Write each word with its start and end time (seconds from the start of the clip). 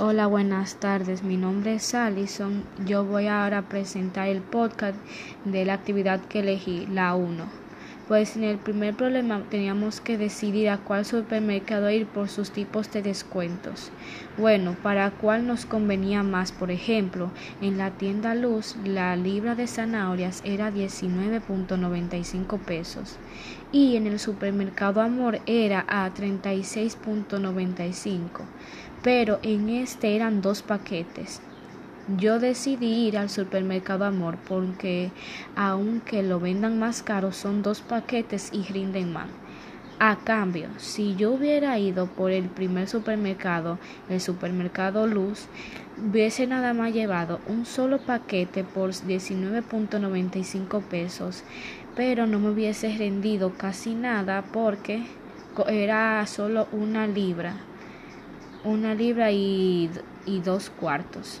Hola, 0.00 0.26
buenas 0.26 0.74
tardes. 0.80 1.22
Mi 1.22 1.36
nombre 1.36 1.74
es 1.74 1.94
Alison. 1.94 2.64
Yo 2.84 3.04
voy 3.04 3.28
ahora 3.28 3.58
a 3.58 3.68
presentar 3.68 4.26
el 4.26 4.42
podcast 4.42 4.96
de 5.44 5.64
la 5.64 5.74
actividad 5.74 6.20
que 6.22 6.40
elegí, 6.40 6.84
la 6.86 7.14
1. 7.14 7.63
Pues 8.06 8.36
en 8.36 8.44
el 8.44 8.58
primer 8.58 8.94
problema 8.94 9.42
teníamos 9.48 10.02
que 10.02 10.18
decidir 10.18 10.68
a 10.68 10.76
cuál 10.76 11.06
supermercado 11.06 11.90
ir 11.90 12.04
por 12.04 12.28
sus 12.28 12.50
tipos 12.50 12.92
de 12.92 13.00
descuentos. 13.00 13.90
Bueno, 14.36 14.76
para 14.82 15.10
cuál 15.10 15.46
nos 15.46 15.64
convenía 15.64 16.22
más, 16.22 16.52
por 16.52 16.70
ejemplo, 16.70 17.30
en 17.62 17.78
la 17.78 17.92
tienda 17.92 18.34
Luz 18.34 18.76
la 18.84 19.16
libra 19.16 19.54
de 19.54 19.66
zanahorias 19.66 20.42
era 20.44 20.70
19.95 20.70 22.58
pesos 22.58 23.16
y 23.72 23.96
en 23.96 24.06
el 24.06 24.20
supermercado 24.20 25.00
Amor 25.00 25.40
era 25.46 25.86
a 25.88 26.12
36.95, 26.12 28.42
pero 29.02 29.38
en 29.42 29.70
este 29.70 30.14
eran 30.14 30.42
dos 30.42 30.60
paquetes. 30.60 31.40
Yo 32.06 32.38
decidí 32.38 33.06
ir 33.06 33.16
al 33.16 33.30
supermercado 33.30 34.04
Amor 34.04 34.36
porque 34.46 35.10
aunque 35.56 36.22
lo 36.22 36.38
vendan 36.38 36.78
más 36.78 37.02
caro 37.02 37.32
son 37.32 37.62
dos 37.62 37.80
paquetes 37.80 38.50
y 38.52 38.62
rinden 38.64 39.10
más. 39.10 39.28
A 39.98 40.16
cambio, 40.16 40.68
si 40.76 41.16
yo 41.16 41.32
hubiera 41.32 41.78
ido 41.78 42.06
por 42.06 42.30
el 42.30 42.50
primer 42.50 42.88
supermercado, 42.88 43.78
el 44.10 44.20
supermercado 44.20 45.06
Luz, 45.06 45.46
hubiese 45.96 46.46
nada 46.46 46.74
más 46.74 46.92
llevado 46.92 47.40
un 47.46 47.64
solo 47.64 47.96
paquete 47.96 48.64
por 48.64 48.90
19.95 48.90 50.82
pesos, 50.82 51.42
pero 51.96 52.26
no 52.26 52.38
me 52.38 52.50
hubiese 52.50 52.94
rendido 52.98 53.54
casi 53.56 53.94
nada 53.94 54.44
porque 54.52 55.06
era 55.68 56.26
solo 56.26 56.68
una 56.70 57.06
libra, 57.06 57.54
una 58.62 58.94
libra 58.94 59.30
y, 59.30 59.88
y 60.26 60.40
dos 60.40 60.68
cuartos. 60.68 61.40